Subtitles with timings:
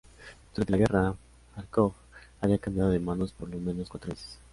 [0.55, 1.15] Durante la guerra,
[1.55, 1.93] Járkov
[2.41, 4.39] había cambiado de manos por lo menos cuatro veces.